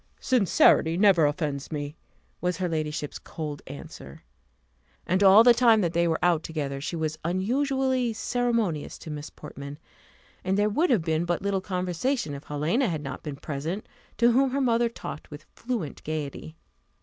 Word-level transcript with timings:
"Sincerity 0.19 0.97
never 0.97 1.27
offends 1.27 1.71
me," 1.71 1.95
was 2.41 2.57
her 2.57 2.67
ladyship's 2.67 3.19
cold 3.19 3.61
answer. 3.67 4.23
And 5.05 5.21
all 5.21 5.43
the 5.43 5.53
time 5.53 5.81
that 5.81 5.93
they 5.93 6.07
were 6.07 6.17
out 6.23 6.41
together, 6.41 6.81
she 6.81 6.95
was 6.95 7.19
unusually 7.23 8.11
ceremonious 8.11 8.97
to 8.97 9.11
Miss 9.11 9.29
Portman; 9.29 9.77
and 10.43 10.57
there 10.57 10.69
would 10.69 10.89
have 10.89 11.03
been 11.03 11.23
but 11.25 11.43
little 11.43 11.61
conversation, 11.61 12.33
if 12.33 12.45
Helena 12.45 12.89
had 12.89 13.03
not 13.03 13.21
been 13.21 13.35
present, 13.35 13.87
to 14.17 14.31
whom 14.31 14.49
her 14.49 14.59
mother 14.61 14.89
talked 14.89 15.29
with 15.29 15.45
fluent 15.55 16.03
gaiety. 16.03 16.55